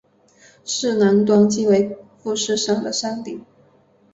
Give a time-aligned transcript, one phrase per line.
[0.65, 3.45] 市南端即为富士山的山顶。